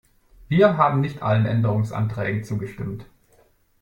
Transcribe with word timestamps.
Wir 0.47 0.77
haben 0.77 0.99
nicht 0.99 1.21
allen 1.21 1.45
Änderungsanträgen 1.45 2.43
zugestimmt. 2.43 3.05